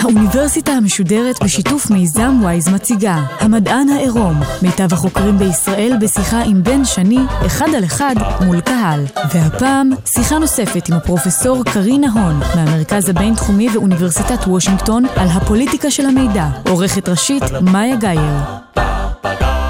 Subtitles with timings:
[0.00, 7.18] האוניברסיטה המשודרת בשיתוף מיזם וויז מציגה המדען העירום מיטב החוקרים בישראל בשיחה עם בן שני
[7.46, 8.14] אחד על אחד
[8.44, 9.04] מול קהל.
[9.34, 16.46] והפעם שיחה נוספת עם הפרופסור קרינה הון מהמרכז הבינתחומי ואוניברסיטת וושינגטון על הפוליטיקה של המידע.
[16.68, 19.65] עורכת ראשית מאיה גאייר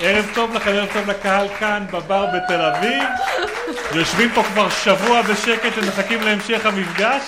[0.00, 3.02] ערב טוב לכם, ערב טוב לקהל כאן בבר בתל אביב.
[3.94, 7.22] יושבים פה כבר שבוע בשקט ומחכים להמשך המפגש.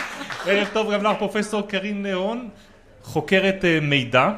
[0.46, 2.48] ערב טוב גם לך פרופסור קרין נהון,
[3.02, 4.28] חוקרת אה, מידע.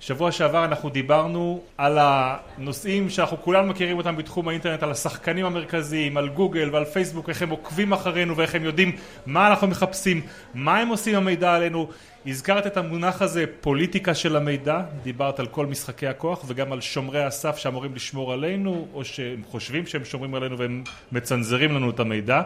[0.00, 6.16] שבוע שעבר אנחנו דיברנו על הנושאים שאנחנו כולנו מכירים אותם בתחום האינטרנט, על השחקנים המרכזיים,
[6.16, 10.20] על גוגל ועל פייסבוק, איך הם עוקבים אחרינו ואיך הם יודעים מה אנחנו מחפשים,
[10.54, 11.88] מה הם עושים עם המידע עלינו.
[12.26, 17.24] הזכרת את המונח הזה פוליטיקה של המידע, דיברת על כל משחקי הכוח וגם על שומרי
[17.24, 22.42] הסף שאמורים לשמור עלינו או שהם חושבים שהם שומרים עלינו והם מצנזרים לנו את המידע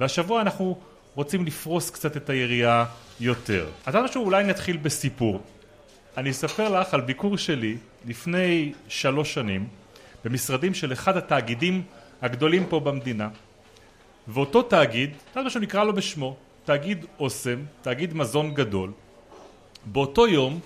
[0.00, 0.78] והשבוע אנחנו
[1.14, 2.84] רוצים לפרוס קצת את היריעה
[3.20, 3.66] יותר.
[3.86, 5.40] אז משהו אולי נתחיל בסיפור.
[6.16, 9.68] אני אספר לך על ביקור שלי לפני שלוש שנים
[10.24, 11.82] במשרדים של אחד התאגידים
[12.22, 13.28] הגדולים פה במדינה.
[14.28, 18.92] ואותו תאגיד, אתה יודע שנקרא לו בשמו, תאגיד אוסם, תאגיד מזון גדול
[19.84, 20.60] באותו יום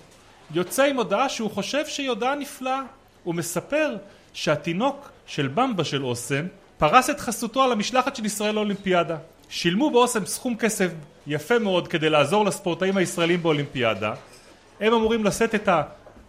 [0.51, 2.81] יוצא עם הודעה שהוא חושב שהיא הודעה נפלאה.
[3.23, 3.95] הוא מספר
[4.33, 6.45] שהתינוק של במבה של אוסם
[6.77, 9.17] פרס את חסותו על המשלחת של ישראל לאולימפיאדה.
[9.49, 10.91] שילמו באוסם סכום כסף
[11.27, 14.13] יפה מאוד כדי לעזור לספורטאים הישראלים באולימפיאדה
[14.83, 15.69] הם אמורים לשאת את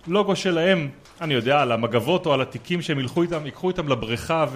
[0.07, 0.89] הלוגו שלהם,
[1.21, 4.47] אני יודע, על המגבות או על התיקים שהם ילכו איתם, ייקחו איתם לבריכה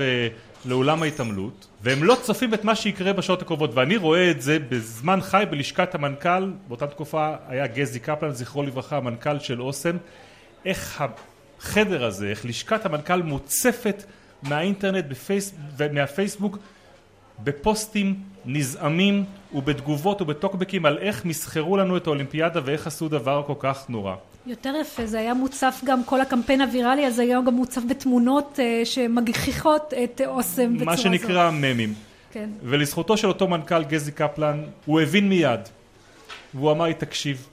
[0.64, 3.74] ולאולם ההתעמלות והם לא צופים את מה שיקרה בשעות הקרובות.
[3.74, 8.96] ואני רואה את זה בזמן חי בלשכת המנכ"ל, באותה תקופה היה גזי קפלן, זכרו לברכה,
[8.96, 9.96] המנכ"ל של אוסם
[10.64, 11.04] איך
[11.60, 14.04] החדר הזה, איך לשכת המנכ"ל מוצפת
[14.42, 16.58] מהאינטרנט בפייס, ומהפייסבוק
[17.44, 23.84] בפוסטים נזעמים ובתגובות ובטוקבקים על איך מסחרו לנו את האולימפיאדה ואיך עשו דבר כל כך
[23.88, 24.14] נורא.
[24.46, 28.84] יותר יפה, זה היה מוצף גם, כל הקמפיין הוויראלי הזה היה גם מוצף בתמונות uh,
[28.84, 31.56] שמגחיכות את אוסם בצורה מה שנקרא זו.
[31.56, 31.94] ממים.
[32.32, 32.50] כן.
[32.62, 35.60] ולזכותו של אותו מנכ"ל גזי קפלן, הוא הבין מיד,
[36.54, 37.46] והוא אמר לי, תקשיב,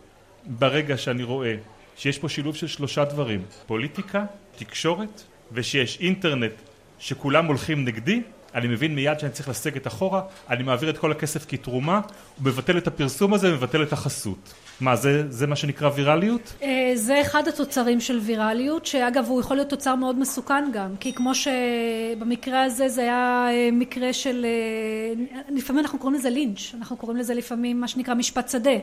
[0.45, 1.55] ברגע שאני רואה
[1.97, 4.25] שיש פה שילוב של שלושה דברים, פוליטיקה,
[4.55, 6.51] תקשורת, ושיש אינטרנט
[6.99, 8.21] שכולם הולכים נגדי,
[8.55, 12.01] אני מבין מיד שאני צריך לסגת אחורה, אני מעביר את כל הכסף כתרומה,
[12.41, 14.53] ומבטל את הפרסום הזה ומבטל את החסות.
[14.81, 16.53] מה, זה, זה מה שנקרא ויראליות?
[16.61, 21.13] אה, זה אחד התוצרים של ויראליות, שאגב הוא יכול להיות תוצר מאוד מסוכן גם, כי
[21.13, 26.97] כמו שבמקרה הזה זה היה אה, מקרה של, אה, לפעמים אנחנו קוראים לזה לינץ', אנחנו
[26.97, 28.77] קוראים לזה לפעמים מה שנקרא משפט שדה.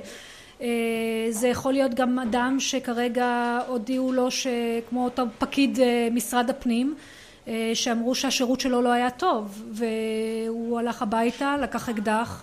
[1.30, 5.78] זה יכול להיות גם אדם שכרגע הודיעו לו שכמו אותו פקיד
[6.12, 6.94] משרד הפנים
[7.74, 12.42] שאמרו שהשירות שלו לא היה טוב והוא הלך הביתה, לקח אקדח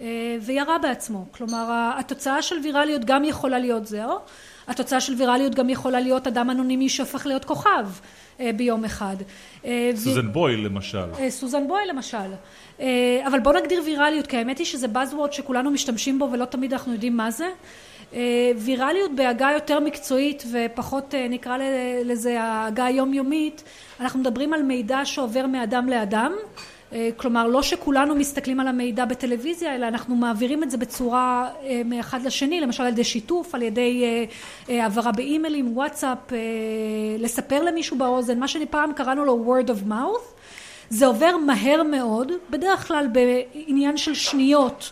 [0.00, 1.26] אה, וירה בעצמו.
[1.30, 4.18] כלומר התוצאה של ויראליות גם יכולה להיות זהו,
[4.68, 7.86] התוצאה של ויראליות גם יכולה להיות אדם אנונימי שהופך להיות כוכב
[8.40, 9.16] אה, ביום אחד.
[9.94, 11.28] סוזן בויל למשל.
[11.28, 12.30] סוזן בויל למשל.
[13.26, 16.92] אבל בוא נגדיר ויראליות כי האמת היא שזה Buzzword שכולנו משתמשים בו ולא תמיד אנחנו
[16.92, 17.48] יודעים מה זה.
[18.56, 21.58] ויראליות בהגה יותר מקצועית ופחות נקרא
[22.04, 23.62] לזה ההגה היומיומית
[24.00, 26.32] אנחנו מדברים על מידע שעובר מאדם לאדם.
[27.16, 31.48] כלומר לא שכולנו מסתכלים על המידע בטלוויזיה אלא אנחנו מעבירים את זה בצורה
[31.84, 34.26] מאחד לשני למשל על ידי שיתוף על ידי
[34.68, 36.18] העברה באימיילים וואטסאפ
[37.18, 38.38] לספר למישהו באוזן.
[38.38, 40.40] מה שפעם קראנו לו word of mouth.
[40.90, 44.90] זה עובר מהר מאוד בדרך כלל בעניין של שניות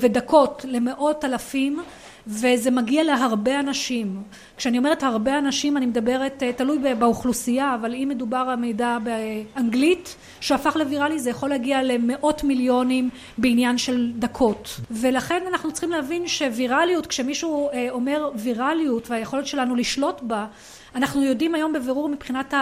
[0.00, 1.80] ודקות למאות אלפים
[2.26, 4.22] וזה מגיע להרבה אנשים.
[4.56, 10.76] כשאני אומרת הרבה אנשים אני מדברת, תלוי באוכלוסייה, אבל אם מדובר על מידע באנגלית שהפך
[10.76, 14.80] לוויראלי זה יכול להגיע למאות מיליונים בעניין של דקות.
[14.90, 20.46] ולכן אנחנו צריכים להבין שוויראליות, כשמישהו אומר ויראליות והיכולת שלנו לשלוט בה,
[20.94, 22.54] אנחנו יודעים היום בבירור מבחינת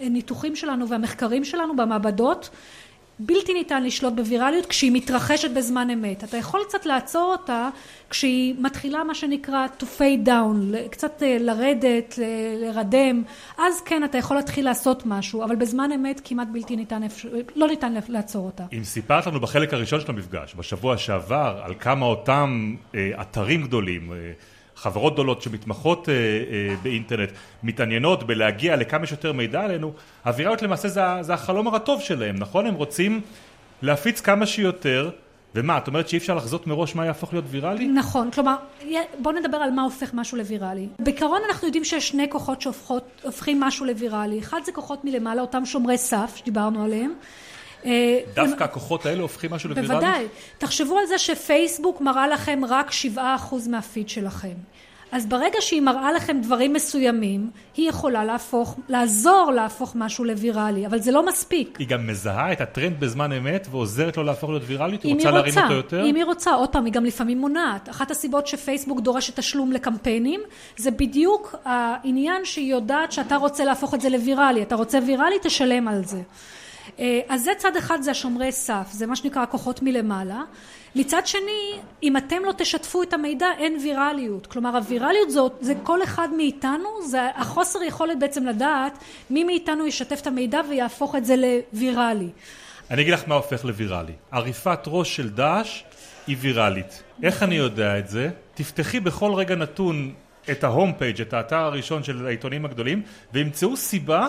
[0.00, 2.50] הניתוחים שלנו והמחקרים שלנו במעבדות
[3.18, 6.24] בלתי ניתן לשלוט בווירליות כשהיא מתרחשת בזמן אמת.
[6.24, 7.68] אתה יכול קצת לעצור אותה
[8.10, 12.18] כשהיא מתחילה מה שנקרא to fade down, קצת לרדת,
[12.60, 13.22] לרדם,
[13.58, 17.02] אז כן אתה יכול להתחיל לעשות משהו, אבל בזמן אמת כמעט בלתי ניתן,
[17.56, 18.64] לא ניתן לעצור אותה.
[18.72, 22.74] אם סיפרת לנו בחלק הראשון של המפגש, בשבוע שעבר, על כמה אותם
[23.20, 24.12] אתרים גדולים,
[24.76, 27.30] חברות גדולות שמתמחות אה, אה, באינטרנט
[27.62, 29.92] מתעניינות בלהגיע לכמה שיותר מידע עלינו,
[30.24, 32.66] הוויראליות למעשה זה, זה החלום הרטוב שלהם, נכון?
[32.66, 33.20] הם רוצים
[33.82, 35.10] להפיץ כמה שיותר
[35.54, 37.86] ומה, את אומרת שאי אפשר לחזות מראש מה יהפוך להיות ויראלי?
[37.86, 38.56] נכון, כלומר,
[39.18, 40.88] בוא נדבר על מה הופך משהו לוויראלי.
[40.98, 44.38] בעיקרון אנחנו יודעים שיש שני כוחות שהופכים משהו לוויראלי.
[44.38, 47.14] אחד זה כוחות מלמעלה, אותם שומרי סף שדיברנו עליהם.
[47.84, 49.94] אה, דווקא הכוחות האלה הופכים משהו לוויראלי?
[49.94, 50.26] בוודאי.
[50.58, 53.18] תחשבו על זה שפייסבוק מראה לכם רק 7%
[53.70, 54.54] מהפיד שלכם.
[55.12, 60.98] אז ברגע שהיא מראה לכם דברים מסוימים, היא יכולה להפוך, לעזור להפוך משהו לוויראלי, אבל
[60.98, 61.78] זה לא מספיק.
[61.78, 65.02] היא גם מזהה את הטרנד בזמן אמת ועוזרת לו להפוך להיות ויראלית?
[65.02, 66.04] היא רוצה להרים אותו יותר?
[66.04, 67.88] אם היא רוצה, עוד פעם, היא גם לפעמים מונעת.
[67.88, 70.40] אחת הסיבות שפייסבוק דורשת תשלום לקמפיינים,
[70.76, 74.62] זה בדיוק העניין שהיא יודעת שאתה רוצה להפוך את זה לוויראלי.
[74.62, 76.20] אתה רוצה ויראלי, תשלם על זה.
[76.98, 80.42] אה, אז זה צד אחד, זה השומרי סף, זה מה שנקרא כוחות מלמעלה.
[80.94, 84.46] מצד שני, אם אתם לא תשתפו את המידע, אין ויראליות.
[84.46, 88.98] כלומר, הוויראליות זאת, זה כל אחד מאיתנו, זה החוסר יכולת בעצם לדעת
[89.30, 92.28] מי מאיתנו ישתף את המידע ויהפוך את זה לוויראלי.
[92.90, 94.12] אני אגיד לך מה הופך לוויראלי.
[94.30, 95.82] עריפת ראש של דאעש
[96.26, 97.02] היא ויראלית.
[97.22, 98.30] איך אני יודע את זה?
[98.54, 100.12] תפתחי בכל רגע נתון
[100.50, 103.02] את ההום פייג', את האתר הראשון של העיתונים הגדולים,
[103.32, 104.26] וימצאו סיבה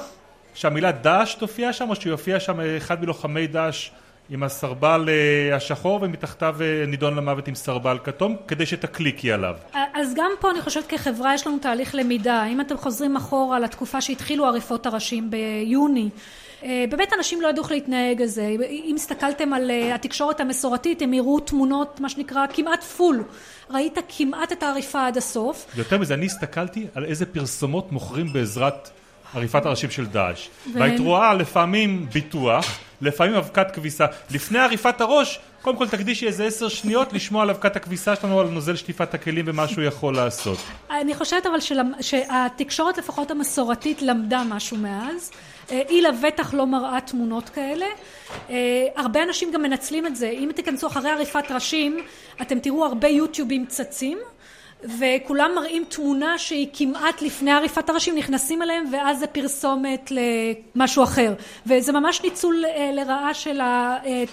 [0.58, 3.90] שהמילה דאעש תופיע שם, או שיופיע שם אחד מלוחמי דאעש
[4.30, 9.56] עם הסרבל אה, השחור ומתחתיו אה, נידון למוות עם סרבל כתום כדי שתקליקי עליו.
[9.94, 12.46] אז גם פה אני חושבת כחברה יש לנו תהליך למידה.
[12.46, 16.10] אם אתם חוזרים אחורה לתקופה שהתחילו עריפות הראשים ביוני
[16.64, 21.14] אה, באמת אנשים לא ידעו איך להתנהג על זה אם הסתכלתם על התקשורת המסורתית הם
[21.14, 23.24] יראו תמונות מה שנקרא כמעט פול
[23.70, 25.66] ראית כמעט את העריפה עד הסוף.
[25.76, 28.90] יותר מזה אני הסתכלתי על איזה פרסומות מוכרים בעזרת
[29.34, 34.06] עריפת הראשים של דאעש והיית רואה לפעמים ביטוח לפעמים אבקת כביסה.
[34.32, 38.48] לפני עריפת הראש, קודם כל תקדישי איזה עשר שניות לשמוע על אבקת הכביסה שלנו, על
[38.48, 40.58] נוזל שטיפת הכלים ומה שהוא יכול לעשות.
[40.92, 41.60] אני חושבת אבל
[42.02, 45.32] שהתקשורת לפחות המסורתית למדה משהו מאז.
[45.72, 47.86] אה, היא לבטח לא מראה תמונות כאלה.
[48.50, 48.56] אה,
[48.96, 50.30] הרבה אנשים גם מנצלים את זה.
[50.30, 52.00] אם תיכנסו אחרי עריפת ראשים,
[52.42, 54.18] אתם תראו הרבה יוטיובים צצים.
[54.84, 60.12] וכולם מראים תמונה שהיא כמעט לפני עריפת הראשים, נכנסים אליהם ואז זה פרסומת
[60.76, 61.34] למשהו אחר.
[61.66, 63.60] וזה ממש ניצול אה, לרעה של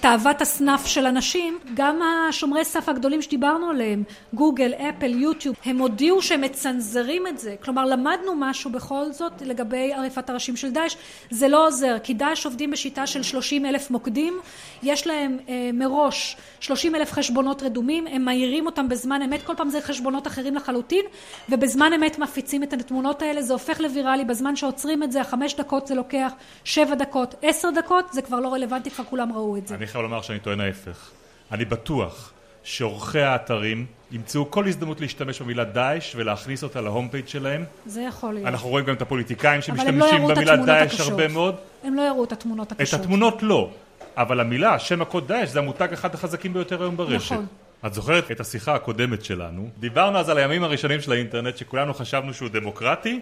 [0.01, 1.59] תאוות הסנאף של אנשים.
[1.75, 4.03] גם השומרי סף הגדולים שדיברנו עליהם,
[4.35, 7.55] גוגל, אפל, יוטיוב, הם הודיעו שהם מצנזרים את זה.
[7.63, 10.97] כלומר, למדנו משהו בכל זאת לגבי עריפת הראשים של דאעש.
[11.31, 14.39] זה לא עוזר, כי דאעש עובדים בשיטה של 30 אלף מוקדים,
[14.83, 19.69] יש להם אה, מראש 30 אלף חשבונות רדומים, הם מעירים אותם בזמן אמת, כל פעם
[19.69, 21.05] זה חשבונות אחרים לחלוטין
[21.49, 25.87] ובזמן אמת מפיצים את התמונות האלה זה הופך לוויראלי בזמן שעוצרים את זה חמש דקות
[25.87, 26.33] זה לוקח
[26.65, 30.03] שבע דקות עשר דקות זה כבר לא רלוונטי כבר כולם ראו את זה אני חייב
[30.03, 31.11] לומר שאני טוען ההפך
[31.53, 32.33] אני בטוח
[32.65, 37.65] שעורכי האתרים ימצאו כל הזדמנות להשתמש במילה דאעש ולהכניס אותה להום פייג' שלהם.
[37.87, 38.49] זה יכול להיות.
[38.49, 41.55] אנחנו רואים גם את הפוליטיקאים לא שמשתמשים לא במילה דאעש הרבה מאוד.
[41.85, 43.01] הם לא יראו את התמונות הקשות.
[43.01, 43.71] את התמונות לא,
[44.17, 47.33] אבל המילה, שם הקוד דאעש, זה המותג אחד החזקים ביותר היום ברשת.
[47.33, 47.47] נכון.
[47.87, 49.69] את זוכרת את השיחה הקודמת שלנו?
[49.79, 53.21] דיברנו אז על הימים הראשונים של האינטרנט שכולנו חשבנו שהוא דמוקרטי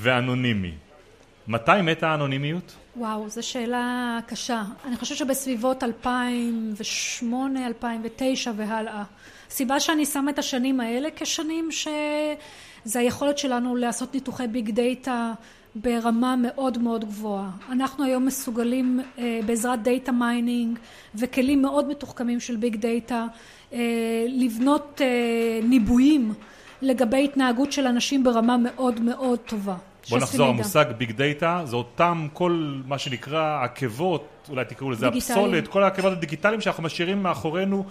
[0.00, 0.72] ואנונימי.
[1.48, 2.74] מתי מתה האנונימיות?
[2.96, 4.62] וואו, זו שאלה קשה.
[4.84, 9.02] אני חושבת שבסביבות 2008, 2009 והלאה.
[9.50, 15.32] הסיבה שאני שמה את השנים האלה כשנים שזה היכולת שלנו לעשות ניתוחי ביג דאטה
[15.74, 17.50] ברמה מאוד מאוד גבוהה.
[17.68, 20.78] אנחנו היום מסוגלים אה, בעזרת data mining
[21.14, 23.26] וכלים מאוד מתוחכמים של big data
[24.28, 25.06] לבנות אה,
[25.62, 26.34] ניבויים
[26.82, 29.74] לגבי התנהגות של אנשים ברמה מאוד מאוד טובה.
[30.10, 35.68] בוא נחזור, המושג big data זה אותם כל מה שנקרא עקבות, אולי תקראו לזה הפסולת,
[35.68, 37.84] כל העקבות הדיגיטליים שאנחנו משאירים מאחורינו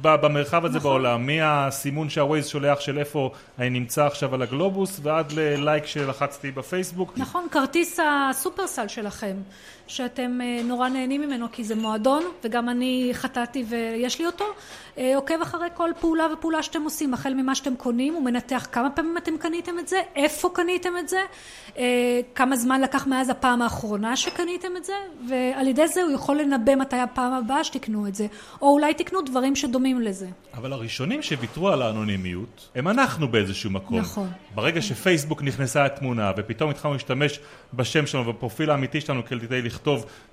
[0.00, 0.90] במרחב הזה נכון.
[0.90, 7.12] בעולם, מהסימון שהווייז שולח של איפה אני נמצא עכשיו על הגלובוס ועד ללייק שלחצתי בפייסבוק.
[7.16, 9.36] נכון, כרטיס הסופרסל שלכם,
[9.96, 14.44] שאתם אה, נורא נהנים ממנו כי זה מועדון וגם אני חטאתי ויש לי אותו,
[14.98, 18.90] אה, עוקב אחרי כל פעולה ופעולה שאתם עושים, החל ממה שאתם קונים, הוא מנתח כמה
[18.90, 21.20] פעמים אתם קניתם את זה, איפה קניתם את זה,
[21.78, 24.92] אה, כמה זמן לקח מאז הפעם האחרונה שקניתם את זה,
[25.28, 28.26] ועל ידי זה הוא יכול לנבא מתי הפעם הבאה שתקנו את זה,
[28.62, 30.26] או אולי תקנו דברים שדומים לזה.
[30.54, 33.98] אבל הראשונים שוויתרו על האנונימיות הם אנחנו באיזשהו מקום.
[33.98, 34.28] נכון.
[34.54, 37.40] ברגע שפייסבוק נכנסה לתמונה ופתאום התחלנו להשתמש
[37.74, 39.81] בשם שלנו ובפרופיל האמיתי שלנו כדי לכתוב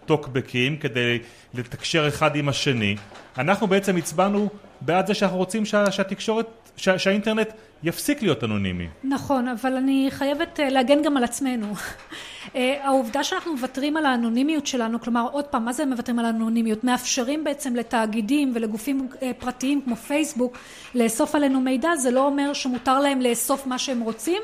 [0.06, 1.20] טוקבקים כדי
[1.54, 2.96] לתקשר אחד עם השני.
[3.38, 4.50] אנחנו בעצם הצבענו
[4.82, 7.50] בעד זה שאנחנו רוצים שה, שהתקשורת, שה, שהאינטרנט
[7.84, 8.88] יפסיק להיות אנונימי.
[9.04, 11.74] נכון, אבל אני חייבת אה, להגן גם על עצמנו.
[12.56, 16.84] אה, העובדה שאנחנו מוותרים על האנונימיות שלנו, כלומר עוד פעם, מה זה מוותרים על האנונימיות?
[16.84, 20.58] מאפשרים בעצם לתאגידים ולגופים אה, פרטיים כמו פייסבוק
[20.96, 24.42] לאסוף עלינו מידע, זה לא אומר שמותר להם לאסוף מה שהם רוצים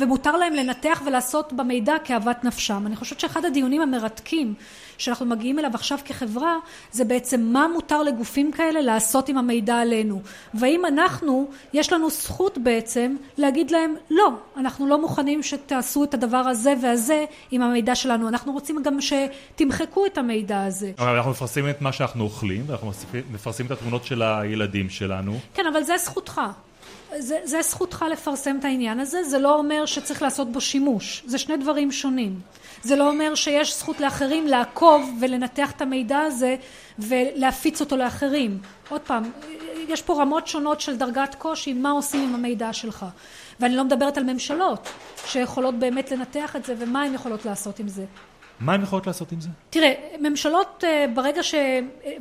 [0.00, 2.86] ומותר להם לנתח ולעשות במידע כאוות נפשם.
[2.86, 4.54] אני חושבת שאחד הדיונים המרתקים
[4.98, 6.56] שאנחנו מגיעים אליו עכשיו כחברה
[6.92, 10.22] זה בעצם מה מותר לגופים כאלה לעשות עם המידע עלינו
[10.54, 16.36] והאם אנחנו יש לנו זכות בעצם להגיד להם לא אנחנו לא מוכנים שתעשו את הדבר
[16.36, 20.92] הזה והזה עם המידע שלנו אנחנו רוצים גם שתמחקו את המידע הזה.
[20.98, 22.92] אבל אנחנו מפרסמים את מה שאנחנו אוכלים ואנחנו
[23.32, 25.38] מפרסמים את התמונות של הילדים שלנו.
[25.54, 26.40] כן אבל זה זכותך
[27.18, 31.38] זה, זה זכותך לפרסם את העניין הזה, זה לא אומר שצריך לעשות בו שימוש, זה
[31.38, 32.40] שני דברים שונים.
[32.82, 36.56] זה לא אומר שיש זכות לאחרים לעקוב ולנתח את המידע הזה
[36.98, 38.58] ולהפיץ אותו לאחרים.
[38.88, 39.30] עוד פעם,
[39.88, 43.06] יש פה רמות שונות של דרגת קושי, מה עושים עם המידע שלך.
[43.60, 44.88] ואני לא מדברת על ממשלות
[45.26, 48.04] שיכולות באמת לנתח את זה ומה הן יכולות לעשות עם זה.
[48.60, 49.48] מה הן יכולות לעשות עם זה?
[49.70, 51.54] תראה, ממשלות אה, ברגע ש...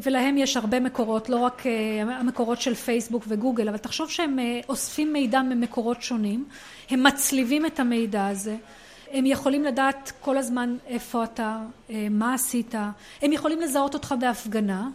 [0.03, 4.59] ולהם יש הרבה מקורות, לא רק אה, המקורות של פייסבוק וגוגל, אבל תחשוב שהם אה,
[4.69, 6.45] אוספים מידע ממקורות שונים,
[6.89, 8.55] הם מצליבים את המידע הזה,
[9.11, 11.57] הם יכולים לדעת כל הזמן איפה אתה,
[12.09, 12.75] מה עשית,
[13.21, 14.87] הם יכולים לזהות אותך בהפגנה,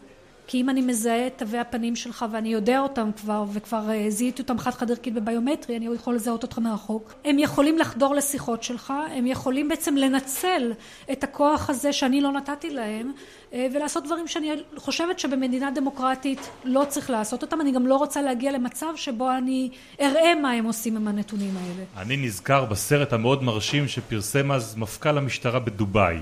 [0.46, 4.42] כי אם אני מזהה את תווי הפנים שלך ואני יודע אותם כבר וכבר אה, זיהיתי
[4.42, 7.14] אותם חד חד ערכית בביומטרי אני יכול לזהות אותך מרחוק.
[7.24, 10.72] הם יכולים לחדור לשיחות שלך הם יכולים בעצם לנצל
[11.12, 13.12] את הכוח הזה שאני לא נתתי להם
[13.52, 17.60] אה, ולעשות דברים שאני חושבת שבמדינה דמוקרטית לא צריך לעשות אותם.
[17.60, 19.70] אני גם לא רוצה להגיע למצב שבו אני
[20.00, 21.84] אראה מה הם עושים עם הנתונים האלה.
[21.96, 26.18] אני נזכר בסרט המאוד מרשים שפרסם אז מפכ"ל המשטרה בדובאי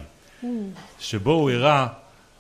[0.99, 1.87] שבו הוא הראה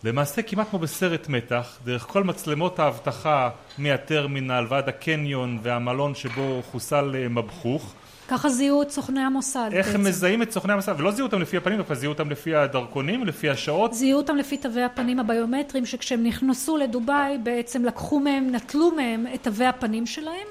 [0.04, 7.14] למעשה כמעט כמו בסרט מתח, דרך כל מצלמות האבטחה מהטרמינל ועד הקניון והמלון שבו חוסל
[7.14, 7.94] אה, מבחוך
[8.28, 9.98] ככה זיהו את סוכני המוסד איך בעצם.
[9.98, 13.26] הם מזהים את סוכני המוסד ולא זיהו אותם לפי הפנים, דווקא זיהו אותם לפי הדרכונים,
[13.26, 18.90] לפי השעות זיהו אותם לפי תווי הפנים הביומטריים שכשהם נכנסו לדובאי בעצם לקחו מהם, נטלו
[18.90, 20.46] מהם את תווי הפנים שלהם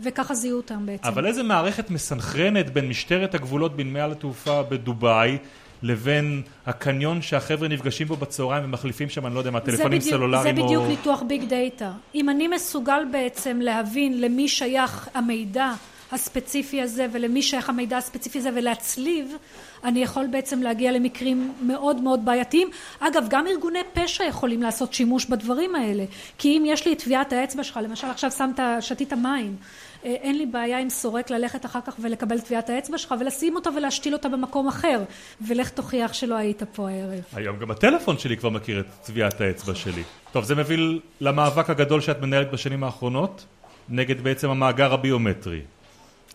[0.00, 1.08] וככה זיהו אותם בעצם.
[1.08, 5.38] אבל איזה מערכת מסנכרנת בין משטרת הגבולות בנמל התעופה בדובאי
[5.82, 10.62] לבין הקניון שהחבר'ה נפגשים בו בצהריים ומחליפים שם, אני לא יודע מה, טלפונים סלולריים או...
[10.62, 11.92] זה בדיוק ניתוח ביג דאטה.
[12.14, 15.72] אם אני מסוגל בעצם להבין למי שייך המידע
[16.12, 19.36] הספציפי הזה ולמי שייך המידע הספציפי הזה ולהצליב,
[19.84, 22.70] אני יכול בעצם להגיע למקרים מאוד מאוד בעייתיים.
[23.00, 26.04] אגב, גם ארגוני פשע יכולים לעשות שימוש בדברים האלה.
[26.38, 29.56] כי אם יש לי את טביעת האצבע שלך, למשל עכשיו שמת, שתית מים,
[30.04, 33.70] אה, אין לי בעיה עם סורק ללכת אחר כך ולקבל טביעת האצבע שלך ולשים אותה
[33.76, 35.02] ולהשתיל אותה במקום אחר
[35.46, 37.24] ולך תוכיח שלא היית פה הערב.
[37.32, 40.02] היום גם הטלפון שלי כבר מכיר את טביעת האצבע שלי.
[40.32, 40.78] טוב זה מביא
[41.20, 43.44] למאבק הגדול שאת מנהלת בשנים האחרונות
[43.88, 45.60] נגד בעצם המאגר הביומטרי.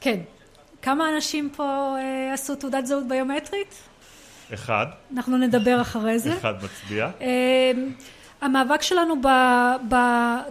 [0.02, 0.20] כן.
[0.82, 3.76] כמה אנשים פה אה, עשו תעודת זהות ביומטרית?
[4.54, 4.86] אחד.
[5.14, 6.34] אנחנו נדבר אחרי זה.
[6.34, 7.10] אחד מצביע.
[7.22, 7.72] אה,
[8.42, 9.28] המאבק שלנו ב,
[9.90, 9.96] ב...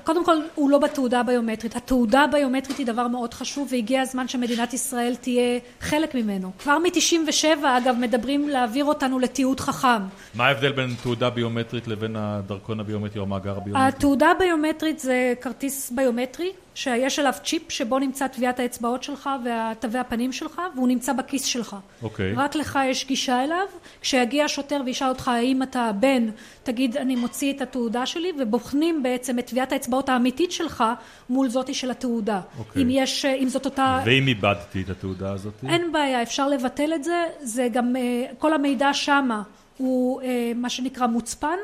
[0.04, 1.76] קודם כל הוא לא בתעודה הביומטרית.
[1.76, 6.50] התעודה הביומטרית היא דבר מאוד חשוב והגיע הזמן שמדינת ישראל תהיה חלק ממנו.
[6.58, 7.46] כבר מ-97
[7.78, 10.02] אגב מדברים להעביר אותנו לתיעוד חכם.
[10.34, 13.88] מה ההבדל בין תעודה ביומטרית לבין הדרכון הביומטרי או המאגר הביומטרי?
[13.88, 20.32] התעודה הביומטרית זה כרטיס ביומטרי שיש עליו צ'יפ שבו נמצא טביעת האצבעות שלך ותווי הפנים
[20.32, 21.76] שלך והוא נמצא בכיס שלך.
[22.02, 22.32] אוקיי.
[22.32, 22.38] Okay.
[22.38, 23.66] רק לך יש גישה אליו.
[24.00, 26.28] כשיגיע שוטר וישאל אותך האם אתה בן,
[26.62, 30.84] תגיד אני מוציא את התעודה שלי ובוחנים בעצם את טביעת האצבעות האמיתית שלך
[31.28, 32.40] מול זאתי של התעודה.
[32.58, 32.82] אוקיי.
[32.82, 34.02] אם יש, אם זאת אותה...
[34.04, 35.54] ואם איבדתי את התעודה הזאת?
[35.68, 37.24] אין בעיה, אפשר לבטל את זה.
[37.40, 39.42] זה גם, אה, כל המידע שמה
[39.76, 41.58] הוא אה, מה שנקרא מוצפן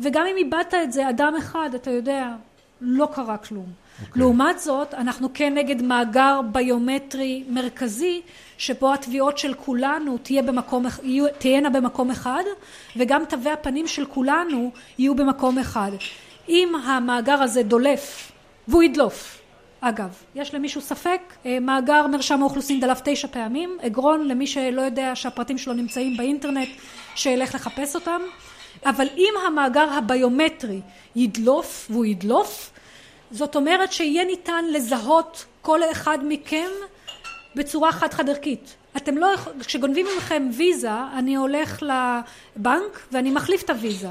[0.00, 2.34] וגם אם איבדת את זה אדם אחד, אתה יודע,
[2.80, 3.66] לא קרה כלום.
[3.66, 4.02] Okay.
[4.06, 4.22] אוקיי.
[4.22, 8.20] לעומת זאת, אנחנו כן נגד מאגר ביומטרי מרכזי,
[8.58, 10.86] שבו התביעות של כולנו תהיה במקום,
[11.38, 12.42] תהיינה במקום אחד,
[12.96, 15.90] וגם תווי הפנים של כולנו יהיו במקום אחד.
[16.48, 18.32] אם המאגר הזה דולף,
[18.68, 19.40] והוא ידלוף,
[19.80, 25.16] אגב, יש למישהו ספק, אה, מאגר מרשם האוכלוסין דלף תשע פעמים, אגרון למי שלא יודע
[25.16, 26.68] שהפרטים שלו נמצאים באינטרנט,
[27.14, 28.20] שילך לחפש אותם,
[28.86, 30.80] אבל אם המאגר הביומטרי
[31.16, 32.70] ידלוף, והוא ידלוף,
[33.30, 36.68] זאת אומרת שיהיה ניתן לזהות כל אחד מכם
[37.54, 38.74] בצורה חד חד ערכית.
[38.96, 39.28] אתם לא,
[39.60, 44.08] כשגונבים ממכם ויזה, אני הולך לבנק ואני מחליף את הוויזה.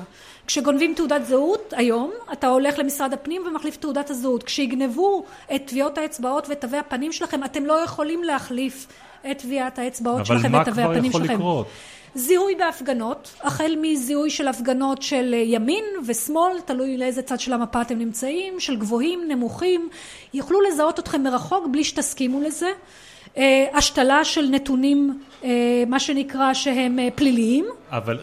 [0.47, 4.43] כשגונבים תעודת זהות היום, אתה הולך למשרד הפנים ומחליף תעודת הזהות.
[4.43, 8.88] כשיגנבו את טביעות האצבעות ותווי הפנים שלכם, אתם לא יכולים להחליף
[9.31, 11.24] את טביעת האצבעות שלכם ואת תווי הפנים שלכם.
[11.24, 11.67] אבל מה כבר יכול לקרות?
[12.15, 17.97] זיהוי בהפגנות, החל מזיהוי של הפגנות של ימין ושמאל, תלוי לאיזה צד של המפה אתם
[17.97, 19.89] נמצאים, של גבוהים, נמוכים,
[20.33, 22.69] יוכלו לזהות אתכם מרחוק בלי שתסכימו לזה.
[23.37, 25.49] אה, השתלה של נתונים, אה,
[25.87, 27.65] מה שנקרא, שהם אה, פליליים.
[27.91, 28.19] אבל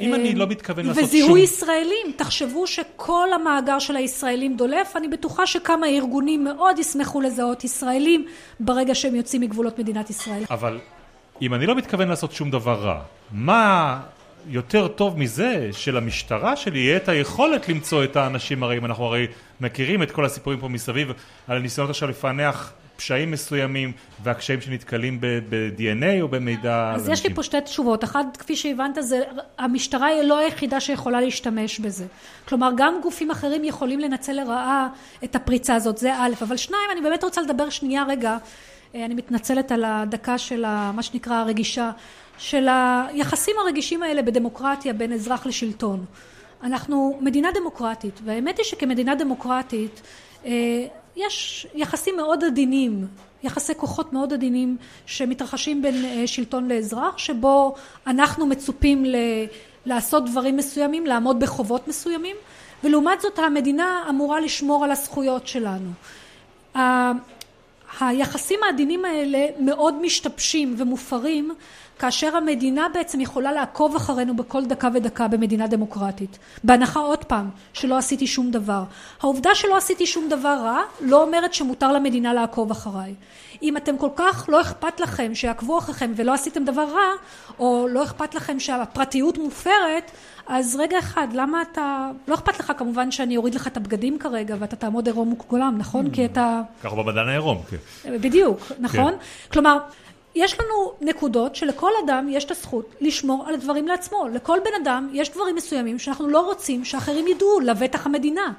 [0.00, 1.08] אם אני לא מתכוון לעשות שום...
[1.08, 7.64] וזיהוי ישראלים, תחשבו שכל המאגר של הישראלים דולף, אני בטוחה שכמה ארגונים מאוד ישמחו לזהות
[7.64, 8.26] ישראלים
[8.60, 10.42] ברגע שהם יוצאים מגבולות מדינת ישראל.
[10.50, 10.78] אבל
[11.42, 13.00] אם אני לא מתכוון לעשות שום דבר רע,
[13.32, 14.00] מה
[14.48, 19.26] יותר טוב מזה שלמשטרה שלי יהיה את היכולת למצוא את האנשים הרעים, אנחנו הרי
[19.60, 21.12] מכירים את כל הסיפורים פה מסביב
[21.48, 23.92] על הניסיונות עכשיו לפענח פשעים מסוימים
[24.22, 26.92] והקשיים שנתקלים ב-DNA או במידע...
[26.94, 28.04] אז יש לי פה שתי תשובות.
[28.04, 29.20] אחת, כפי שהבנת, זה
[29.58, 32.06] המשטרה היא לא היחידה שיכולה להשתמש בזה.
[32.48, 34.88] כלומר, גם גופים אחרים יכולים לנצל לרעה
[35.24, 38.36] את הפריצה הזאת, זה א', אבל שניים, אני באמת רוצה לדבר שנייה רגע,
[38.94, 41.90] אני מתנצלת על הדקה של מה שנקרא הרגישה,
[42.38, 46.04] של היחסים הרגישים האלה בדמוקרטיה בין אזרח לשלטון.
[46.62, 50.02] אנחנו מדינה דמוקרטית, והאמת היא שכמדינה דמוקרטית
[50.44, 53.06] אה, יש יחסים מאוד עדינים,
[53.42, 54.76] יחסי כוחות מאוד עדינים
[55.06, 57.74] שמתרחשים בין אה, שלטון לאזרח, שבו
[58.06, 59.16] אנחנו מצופים ל...
[59.86, 62.36] לעשות דברים מסוימים, לעמוד בחובות מסוימים,
[62.84, 65.90] ולעומת זאת המדינה אמורה לשמור על הזכויות שלנו.
[68.00, 71.54] היחסים העדינים האלה מאוד משתבשים ומופרים
[71.98, 76.38] כאשר המדינה בעצם יכולה לעקוב אחרינו בכל דקה ודקה במדינה דמוקרטית.
[76.64, 78.82] בהנחה עוד פעם שלא עשיתי שום דבר.
[79.20, 83.14] העובדה שלא עשיתי שום דבר רע לא אומרת שמותר למדינה לעקוב אחריי.
[83.62, 87.12] אם אתם כל כך לא אכפת לכם שיעקבו אחריכם ולא עשיתם דבר רע,
[87.58, 90.10] או לא אכפת לכם שהפרטיות מופרת,
[90.48, 92.10] אז רגע אחד, למה אתה...
[92.28, 96.10] לא אכפת לך כמובן שאני אוריד לך את הבגדים כרגע ואתה תעמוד עירום וכולם, נכון?
[96.10, 96.60] כי אתה...
[96.82, 97.76] ככה במדען העירום, כן.
[98.20, 99.12] בדיוק, נכון?
[99.12, 99.52] כן.
[99.52, 99.78] כלומר...
[100.34, 104.28] יש לנו נקודות שלכל אדם יש את הזכות לשמור על הדברים לעצמו.
[104.28, 108.52] לכל בן אדם יש דברים מסוימים שאנחנו לא רוצים שאחרים ידעו, לבטח המדינה.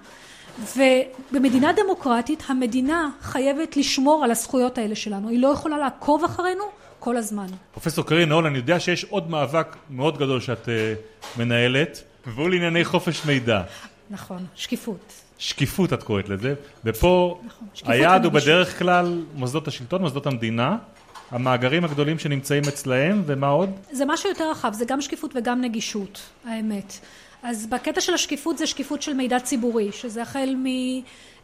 [0.77, 5.29] ובמדינה דמוקרטית המדינה חייבת לשמור על הזכויות האלה שלנו.
[5.29, 6.63] היא לא יכולה לעקוב אחרינו
[6.99, 7.47] כל הזמן.
[7.71, 12.85] פרופסור קרין נאון, אני יודע שיש עוד מאבק מאוד גדול שאת uh, מנהלת, והוא לענייני
[12.85, 13.61] חופש מידע.
[14.09, 15.13] נכון, שקיפות.
[15.37, 16.53] שקיפות את קוראת לזה,
[16.85, 20.77] ופה נכון, היעד הוא בדרך כלל מוסדות השלטון, מוסדות המדינה.
[21.31, 23.69] המאגרים הגדולים שנמצאים אצלהם, ומה עוד?
[23.91, 26.99] זה משהו יותר רחב, זה גם שקיפות וגם נגישות, האמת.
[27.43, 30.55] אז בקטע של השקיפות זה שקיפות של מידע ציבורי, שזה החל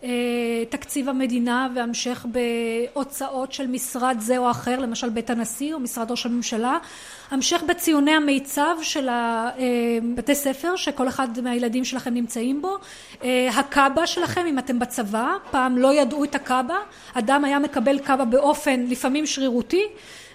[0.03, 6.25] מתקציב המדינה והמשך בהוצאות של משרד זה או אחר, למשל בית הנשיא או משרד ראש
[6.25, 6.77] הממשלה,
[7.31, 9.09] המשך בציוני המיצב של
[10.15, 12.77] בתי ספר שכל אחד מהילדים שלכם נמצאים בו,
[13.53, 16.77] הקאבה שלכם אם אתם בצבא, פעם לא ידעו את הקאבה,
[17.13, 19.87] אדם היה מקבל קאבה באופן לפעמים שרירותי אה,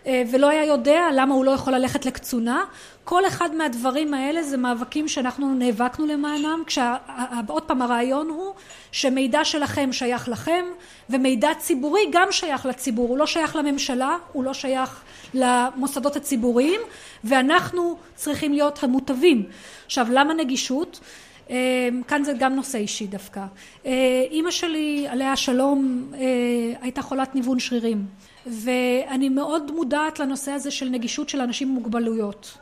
[0.07, 2.65] ולא היה יודע למה הוא לא יכול ללכת לקצונה.
[3.05, 8.55] כל אחד מהדברים האלה זה מאבקים שאנחנו נאבקנו למענם, כשעוד פעם הרעיון הוא
[8.93, 10.65] שמידע שלכם שייך לכם
[11.11, 15.03] ומידע ציבורי גם שייך לציבור, הוא לא שייך לממשלה, הוא לא שייך
[15.35, 16.81] למוסדות הציבוריים
[17.25, 19.47] ואנחנו צריכים להיות המוטבים.
[19.87, 21.01] עכשיו למה נגישות?
[21.51, 23.45] אה, כאן זה גם נושא אישי דווקא.
[23.87, 23.93] אה,
[24.31, 26.13] אימא שלי עליה השלום
[26.81, 28.07] הייתה חולת ניוון שרירים
[28.65, 32.59] ואני מאוד מודעת לנושא הזה של נגישות של אנשים עם מוגבלויות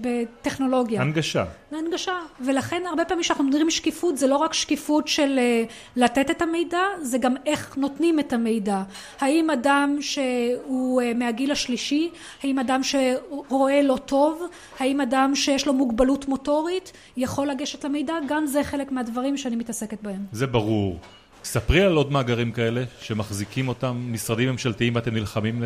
[0.00, 1.00] בטכנולוגיה.
[1.00, 1.44] הנגשה.
[1.72, 2.18] הנגשה.
[2.40, 5.64] ולכן הרבה פעמים כשאנחנו מדברים שקיפות זה לא רק שקיפות של אה,
[5.96, 8.82] לתת את המידע, זה גם איך נותנים את המידע.
[9.20, 12.10] האם אדם שהוא אה, מהגיל השלישי,
[12.42, 14.42] האם אדם שרואה לא טוב,
[14.78, 20.02] האם אדם שיש לו מוגבלות מוטורית יכול לגשת למידע, גם זה חלק מהדברים שאני מתעסקת
[20.02, 20.24] בהם.
[20.32, 20.98] זה ברור.
[21.46, 25.62] ספרי על עוד מאגרים כאלה שמחזיקים אותם משרדים ממשלתיים ואתם נלחמים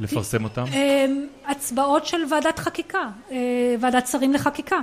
[0.00, 0.64] לפרסם אותם?
[0.72, 3.36] אמ, הצבעות של ועדת חקיקה, אה,
[3.80, 4.80] ועדת שרים לחקיקה.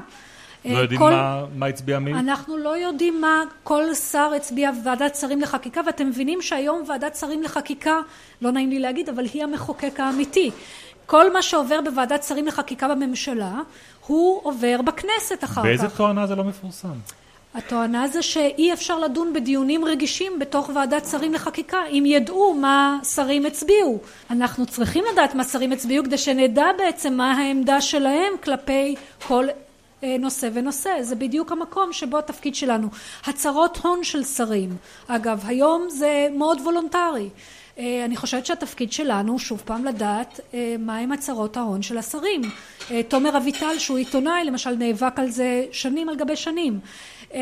[0.66, 2.14] לא אה, יודעים כל, מה, מה הצביע מי?
[2.14, 7.44] אנחנו לא יודעים מה כל שר הצביע בוועדת שרים לחקיקה ואתם מבינים שהיום ועדת שרים
[7.44, 8.00] לחקיקה,
[8.42, 10.52] לא נעים לי להגיד, אבל היא המחוקק האמיתי.
[11.06, 13.54] כל מה שעובר בוועדת שרים לחקיקה בממשלה,
[14.08, 15.84] הוא עובר בכנסת אחר באיזה כך.
[15.84, 16.88] באיזה תואנה זה לא מפורסם?
[17.54, 23.46] הטוענה זה שאי אפשר לדון בדיונים רגישים בתוך ועדת שרים לחקיקה אם ידעו מה שרים
[23.46, 24.00] הצביעו.
[24.30, 28.96] אנחנו צריכים לדעת מה שרים הצביעו כדי שנדע בעצם מה העמדה שלהם כלפי
[29.28, 29.48] כל
[30.04, 30.90] אה, נושא ונושא.
[31.02, 32.88] זה בדיוק המקום שבו התפקיד שלנו.
[33.26, 34.76] הצהרות הון של שרים.
[35.08, 37.30] אגב, היום זה מאוד וולונטרי.
[37.80, 42.42] אה, אני חושבת שהתפקיד שלנו שוב פעם לדעת אה, מהם הצהרות ההון של השרים.
[43.08, 46.80] תומר אביטל שהוא עיתונאי למשל נאבק על זה שנים על גבי שנים.
[47.34, 47.40] אה,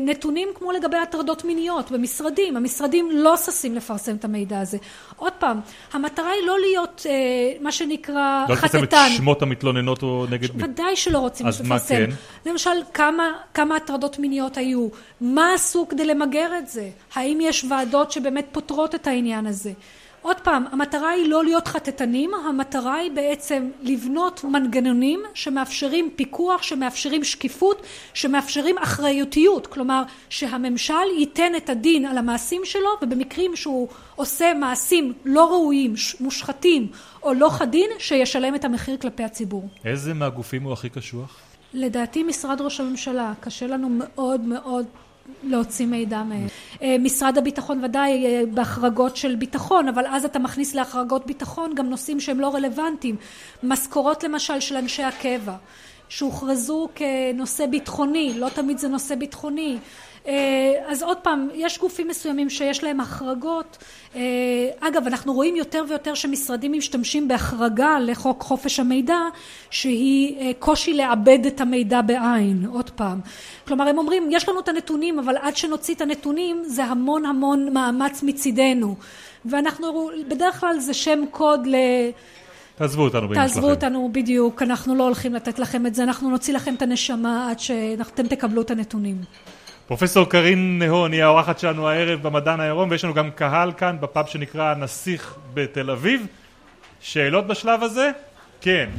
[0.00, 4.78] נתונים כמו לגבי הטרדות מיניות במשרדים, המשרדים לא ששים לפרסם את המידע הזה.
[5.16, 5.60] עוד פעם,
[5.92, 7.12] המטרה היא לא להיות אה,
[7.60, 8.78] מה שנקרא לא חטטן.
[8.78, 10.62] לפרסם את שמות המתלוננות או נגד.
[10.62, 11.94] ודאי שלא רוצים אז לפרסם.
[11.94, 12.10] מה כן?
[12.50, 14.88] למשל, כמה, כמה הטרדות מיניות היו?
[15.20, 16.88] מה עשו כדי למגר את זה?
[17.14, 19.72] האם יש ועדות שבאמת פותרות את העניין הזה?
[20.24, 27.24] עוד פעם, המטרה היא לא להיות חטטנים, המטרה היא בעצם לבנות מנגנונים שמאפשרים פיקוח, שמאפשרים
[27.24, 27.82] שקיפות,
[28.14, 35.50] שמאפשרים אחריותיות, כלומר שהממשל ייתן את הדין על המעשים שלו ובמקרים שהוא עושה מעשים לא
[35.50, 36.88] ראויים, מושחתים
[37.22, 39.68] או לא חדין, שישלם את המחיר כלפי הציבור.
[39.84, 41.38] איזה מהגופים הוא הכי קשוח?
[41.74, 44.86] לדעתי משרד ראש הממשלה, קשה לנו מאוד מאוד
[45.46, 46.46] להוציא מידע מהם.
[46.82, 51.86] אה, משרד הביטחון ודאי אה, בהחרגות של ביטחון, אבל אז אתה מכניס להחרגות ביטחון גם
[51.86, 53.16] נושאים שהם לא רלוונטיים.
[53.62, 55.56] משכורות למשל של אנשי הקבע,
[56.08, 59.78] שהוכרזו כנושא ביטחוני, לא תמיד זה נושא ביטחוני.
[60.26, 63.78] אה, אז עוד פעם, יש גופים מסוימים שיש להם החרגות.
[64.16, 64.20] אה,
[64.80, 69.18] אגב, אנחנו רואים יותר ויותר שמשרדים משתמשים בהחרגה לחוק חופש המידע,
[69.70, 73.20] שהיא אה, קושי לעבד את המידע בעין, עוד פעם.
[73.66, 77.74] כלומר, הם אומרים, יש לנו את הנתונים, אבל עד שנוציא את הנתונים, זה המון המון
[77.74, 78.96] מאמץ מצידנו.
[79.44, 81.76] ואנחנו, בדרך כלל זה שם קוד ל...
[82.74, 83.54] תעזבו אותנו באמא שלכם.
[83.54, 84.62] תעזבו אותנו, בדיוק.
[84.62, 88.62] אנחנו לא הולכים לתת לכם את זה, אנחנו נוציא לכם את הנשמה עד שאתם תקבלו
[88.62, 89.16] את הנתונים.
[89.86, 94.26] פרופסור קרין נהון היא האורחת שלנו הערב במדען העירום ויש לנו גם קהל כאן בפאב
[94.26, 96.26] שנקרא הנסיך בתל אביב.
[97.00, 98.10] שאלות בשלב הזה?
[98.60, 98.90] כן.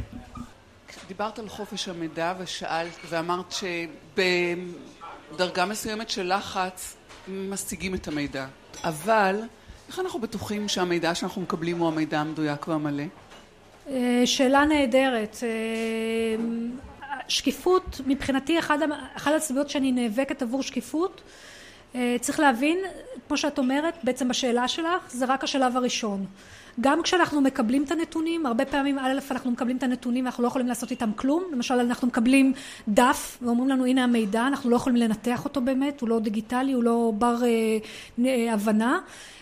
[1.08, 3.54] דיברת על חופש המידע ושאלת ואמרת
[5.32, 6.96] שבדרגה מסוימת של לחץ
[7.28, 8.46] משיגים את המידע
[8.84, 9.36] אבל
[9.88, 13.04] איך אנחנו בטוחים שהמידע שאנחנו מקבלים הוא המידע המדויק והמלא?
[13.88, 15.36] אה, שאלה נהדרת.
[15.42, 16.44] אה,
[17.28, 21.22] שקיפות מבחינתי אחד הסיבות שאני נאבקת עבור שקיפות
[22.20, 22.78] צריך להבין
[23.28, 26.26] כמו שאת אומרת בעצם בשאלה שלך זה רק השלב הראשון.
[26.80, 30.66] גם כשאנחנו מקבלים את הנתונים הרבה פעמים א' אנחנו מקבלים את הנתונים ואנחנו לא יכולים
[30.66, 31.44] לעשות איתם כלום.
[31.52, 32.52] למשל אנחנו מקבלים
[32.88, 36.82] דף ואומרים לנו הנה המידע אנחנו לא יכולים לנתח אותו באמת הוא לא דיגיטלי הוא
[36.84, 38.98] לא בר אה, הבנה.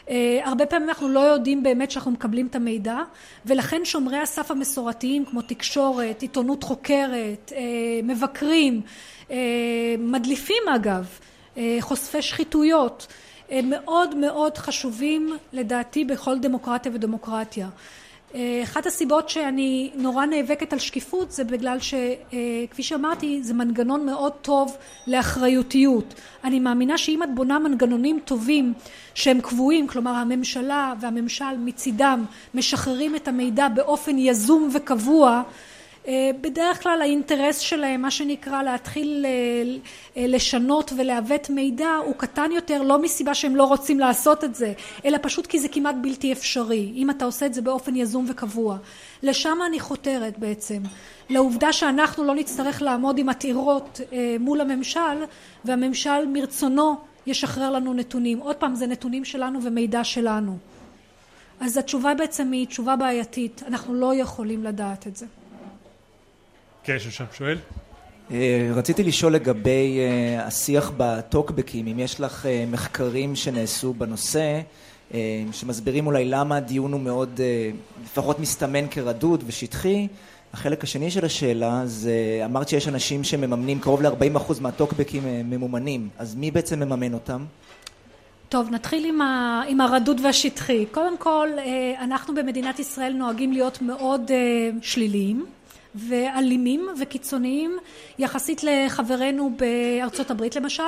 [0.09, 2.99] אה, הרבה פעמים אנחנו לא יודעים באמת שאנחנו מקבלים את המידע
[3.47, 7.61] ולכן שומרי הסף המסורתיים כמו תקשורת, עיתונות חוקרת, אה,
[8.03, 8.81] מבקרים,
[9.31, 9.37] אה,
[9.99, 11.19] מדליפים אגב,
[11.81, 13.07] חושפי שחיתויות
[13.51, 17.69] הם מאוד מאוד חשובים לדעתי בכל דמוקרטיה ודמוקרטיה.
[18.63, 24.77] אחת הסיבות שאני נורא נאבקת על שקיפות זה בגלל שכפי שאמרתי זה מנגנון מאוד טוב
[25.07, 26.15] לאחריותיות.
[26.45, 28.73] אני מאמינה שאם את בונה מנגנונים טובים
[29.15, 35.43] שהם קבועים כלומר הממשלה והממשל מצידם משחררים את המידע באופן יזום וקבוע אה,
[36.41, 39.31] בדרך כלל האינטרס שלהם מה שנקרא להתחיל אה,
[40.17, 44.73] אה, לשנות ולעוות מידע הוא קטן יותר לא מסיבה שהם לא רוצים לעשות את זה
[45.05, 48.77] אלא פשוט כי זה כמעט בלתי אפשרי אם אתה עושה את זה באופן יזום וקבוע.
[49.23, 50.83] לשם אני חותרת בעצם.
[51.31, 54.01] לעובדה שאנחנו לא נצטרך לעמוד עם עתירות
[54.41, 55.25] מול הממשל
[55.65, 58.39] והממשל מרצונו ישחרר לנו נתונים.
[58.39, 60.57] עוד פעם זה נתונים שלנו ומידע שלנו.
[61.61, 65.27] אז התשובה בעצם היא תשובה בעייתית אנחנו לא יכולים לדעת את זה
[66.85, 67.59] כן, שושן שואל.
[68.31, 74.61] אה, רציתי לשאול לגבי אה, השיח בטוקבקים, אם יש לך אה, מחקרים שנעשו בנושא,
[75.53, 77.41] שמסבירים אולי למה הדיון הוא מאוד,
[78.05, 80.09] לפחות מסתמן כרדוד ושטחי.
[80.53, 86.51] החלק השני של השאלה זה, אמרת שיש אנשים שמממנים, קרוב ל-40% מהטוקבקים ממומנים, אז מי
[86.51, 87.45] בעצם מממן אותם?
[88.49, 90.87] טוב, נתחיל עם, ה, עם הרדוד והשטחי.
[90.87, 91.49] קודם כל,
[92.01, 94.31] אנחנו במדינת ישראל נוהגים להיות מאוד
[94.83, 95.47] שליליים.
[95.95, 97.77] ואלימים וקיצוניים
[98.19, 100.83] יחסית לחברינו בארצות הברית למשל.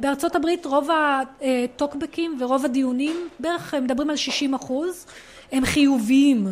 [0.00, 5.06] בארצות הברית רוב הטוקבקים ורוב הדיונים בערך מדברים על 60 אחוז.
[5.52, 6.46] הם חיוביים.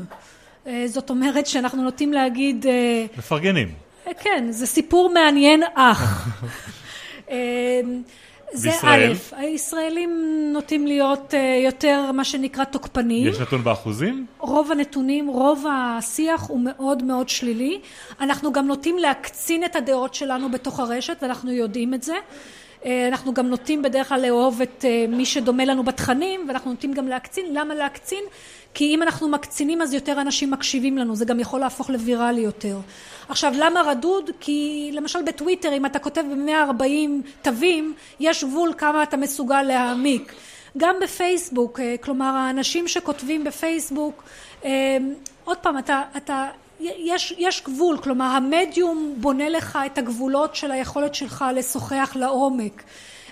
[0.67, 3.69] אה, זאת אומרת שאנחנו נוטים להגיד אה, מפרגנים.
[4.21, 6.29] כן זה סיפור מעניין אך
[8.55, 10.11] זה א', הישראלים
[10.53, 13.29] נוטים להיות אה, יותר מה שנקרא תוקפניים.
[13.29, 14.27] יש נתון באחוזים?
[14.39, 17.81] רוב הנתונים, רוב השיח הוא מאוד מאוד שלילי.
[18.21, 22.15] אנחנו גם נוטים להקצין את הדעות שלנו בתוך הרשת ואנחנו יודעים את זה.
[22.85, 26.93] אה, אנחנו גם נוטים בדרך כלל לאהוב את אה, מי שדומה לנו בתכנים ואנחנו נוטים
[26.93, 27.47] גם להקצין.
[27.53, 28.25] למה להקצין?
[28.75, 32.79] כי אם אנחנו מקצינים אז יותר אנשים מקשיבים לנו, זה גם יכול להפוך לוויראלי יותר.
[33.29, 34.31] עכשיו למה רדוד?
[34.41, 40.33] כי למשל בטוויטר אם אתה כותב ב-140 תווים יש גבול כמה אתה מסוגל להעמיק.
[40.79, 44.25] גם בפייסבוק, אה, כלומר האנשים שכותבים בפייסבוק,
[45.45, 46.49] עוד פעם אתה, אתה
[46.81, 52.83] יש, יש גבול, כלומר המדיום בונה לך את הגבולות של היכולת שלך לשוחח לעומק.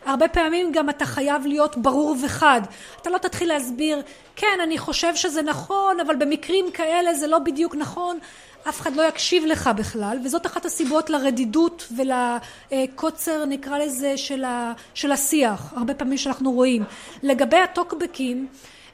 [0.04, 2.60] הרבה פעמים גם אתה חייב להיות ברור וחד.
[3.02, 4.02] אתה לא תתחיל להסביר,
[4.36, 8.18] כן, אני חושב שזה נכון, אבל במקרים כאלה זה לא בדיוק נכון.
[8.68, 14.72] אף אחד לא יקשיב לך בכלל, וזאת אחת הסיבות לרדידות ולקוצר, נקרא לזה, של, ה,
[14.94, 16.84] של השיח, הרבה פעמים שאנחנו רואים.
[17.22, 18.46] לגבי הטוקבקים,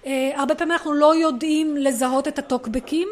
[0.07, 3.09] אה, הרבה פעמים אנחנו לא יודעים לזהות את הטוקבקים.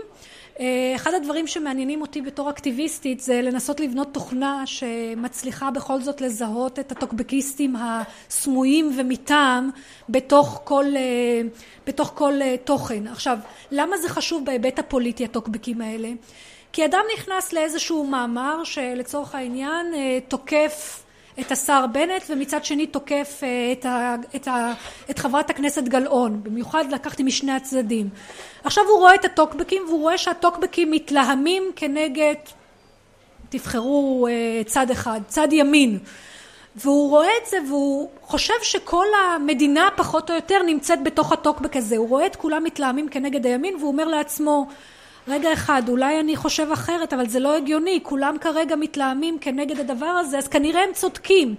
[0.60, 6.78] אה, אחד הדברים שמעניינים אותי בתור אקטיביסטית זה לנסות לבנות תוכנה שמצליחה בכל זאת לזהות
[6.78, 9.70] את הטוקבקיסטים הסמויים ומטעם
[10.08, 11.40] בתוך כל, אה,
[11.86, 13.06] בתוך כל תוכן.
[13.06, 13.38] עכשיו,
[13.70, 16.08] למה זה חשוב בהיבט הפוליטי הטוקבקים האלה?
[16.72, 19.86] כי אדם נכנס לאיזשהו מאמר שלצורך העניין
[20.28, 21.05] תוקף
[21.40, 24.72] את השר בנט ומצד שני תוקף אה, את, ה, את, ה,
[25.10, 26.40] את חברת הכנסת גלאון.
[26.42, 28.08] במיוחד לקחתי משני הצדדים.
[28.64, 32.34] עכשיו הוא רואה את הטוקבקים והוא רואה שהטוקבקים מתלהמים כנגד
[33.48, 35.98] תבחרו אה, צד אחד צד ימין.
[36.76, 41.96] והוא רואה את זה והוא חושב שכל המדינה פחות או יותר נמצאת בתוך הטוקבק הזה.
[41.96, 44.66] הוא רואה את כולם מתלהמים כנגד הימין והוא אומר לעצמו
[45.28, 50.06] רגע אחד, אולי אני חושב אחרת, אבל זה לא הגיוני, כולם כרגע מתלהמים כנגד הדבר
[50.06, 51.54] הזה, אז כנראה הם צודקים.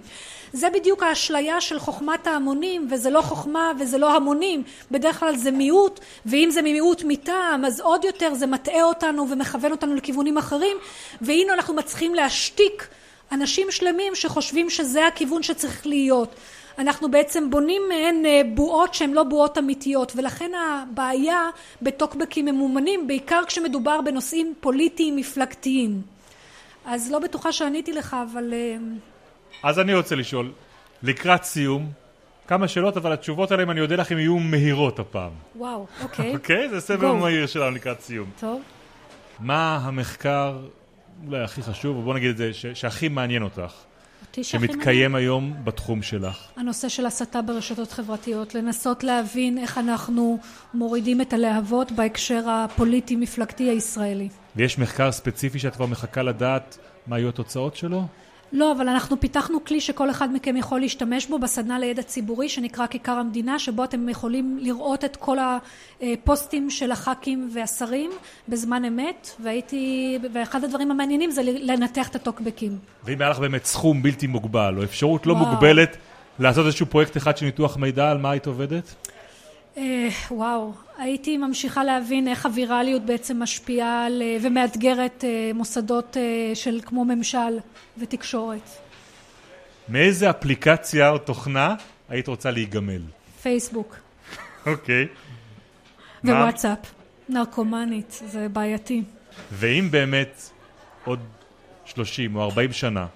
[0.52, 5.50] זה בדיוק האשליה של חוכמת ההמונים, וזה לא חוכמה וזה לא המונים, בדרך כלל זה
[5.50, 10.76] מיעוט, ואם זה מיעוט מטעם, אז עוד יותר זה מטעה אותנו ומכוון אותנו לכיוונים אחרים,
[11.20, 12.88] והנה אנחנו מצליחים להשתיק
[13.32, 16.34] אנשים שלמים שחושבים שזה הכיוון שצריך להיות.
[16.78, 21.42] אנחנו בעצם בונים מהן אה, בועות שהן לא בועות אמיתיות ולכן הבעיה
[21.82, 26.02] בטוקבקים ממומנים בעיקר כשמדובר בנושאים פוליטיים מפלגתיים.
[26.84, 28.76] אז לא בטוחה שעניתי לך אבל אה,
[29.62, 30.52] אז אני רוצה לשאול
[31.02, 31.90] לקראת סיום
[32.46, 35.32] כמה שאלות אבל התשובות עליהן אני אודה לך אם יהיו מהירות הפעם.
[35.56, 36.34] וואו אוקיי.
[36.34, 36.68] אוקיי?
[36.68, 38.30] זה סבב מהיר שלנו לקראת סיום.
[38.40, 38.62] טוב.
[39.40, 40.56] מה המחקר
[41.26, 43.72] אולי הכי חשוב או בוא נגיד את זה שהכי מעניין אותך
[44.42, 46.36] שמתקיים היום בתחום שלך?
[46.56, 50.38] הנושא של הסתה ברשתות חברתיות, לנסות להבין איך אנחנו
[50.74, 54.28] מורידים את הלהבות בהקשר הפוליטי-מפלגתי הישראלי.
[54.56, 58.04] ויש מחקר ספציפי שאת כבר מחכה לדעת מה יהיו התוצאות שלו?
[58.52, 62.86] לא, אבל אנחנו פיתחנו כלי שכל אחד מכם יכול להשתמש בו בסדנה לידע ציבורי שנקרא
[62.86, 65.36] כיכר המדינה, שבו אתם יכולים לראות את כל
[66.00, 68.10] הפוסטים של הח"כים והשרים
[68.48, 72.78] בזמן אמת, והייתי, ואחד הדברים המעניינים זה לנתח את הטוקבקים.
[73.04, 75.46] ואם היה לך באמת סכום בלתי מוגבל, או אפשרות לא וואו.
[75.46, 75.96] מוגבלת
[76.38, 78.94] לעשות איזשהו פרויקט אחד של ניתוח מידע, על מה היית עובדת?
[79.78, 86.16] אה, וואו, הייתי ממשיכה להבין איך הווירליות בעצם משפיעה על, אה, ומאתגרת אה, מוסדות
[86.54, 87.58] של כמו ממשל
[87.98, 88.70] ותקשורת.
[89.88, 91.74] מאיזה אפליקציה או תוכנה
[92.08, 93.02] היית רוצה להיגמל?
[93.42, 93.96] פייסבוק.
[94.66, 95.06] אוקיי.
[96.24, 96.78] ווואטסאפ.
[97.28, 99.02] נרקומנית, זה בעייתי.
[99.52, 100.50] ואם באמת
[101.04, 101.20] עוד
[101.84, 103.06] 30 או 40 שנה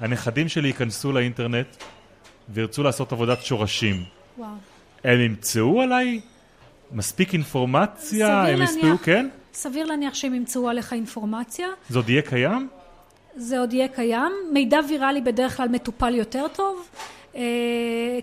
[0.00, 1.76] הנכדים שלי ייכנסו לאינטרנט
[2.48, 4.04] וירצו לעשות עבודת שורשים,
[4.38, 4.48] וואו.
[5.04, 6.20] הם ימצאו עליי
[6.92, 8.42] מספיק אינפורמציה?
[8.42, 9.28] הם יספרו, כן?
[9.52, 11.66] סביר להניח שהם ימצאו עליך אינפורמציה.
[11.88, 12.68] זה עוד יהיה קיים?
[13.36, 14.32] זה עוד יהיה קיים.
[14.52, 16.88] מידע ויראלי בדרך כלל מטופל יותר טוב.
[17.34, 17.42] אה,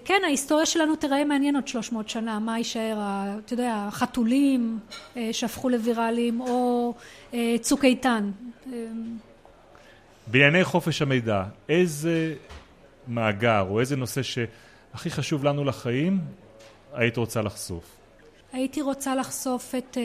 [0.05, 2.97] כן, ההיסטוריה שלנו תראה מעניין עוד 300 שנה, מה יישאר,
[3.45, 4.79] אתה יודע, החתולים
[5.17, 6.93] אה, שהפכו לוויראליים, או
[7.33, 8.31] אה, צוק איתן.
[10.27, 12.33] בענייני חופש המידע, איזה
[13.07, 16.19] מאגר או איזה נושא שהכי חשוב לנו לחיים
[16.95, 17.83] היית רוצה לחשוף?
[18.53, 20.03] הייתי רוצה לחשוף את, אה,